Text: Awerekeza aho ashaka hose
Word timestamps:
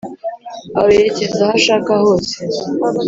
Awerekeza 0.77 1.39
aho 1.45 1.53
ashaka 1.59 1.91
hose 2.03 2.35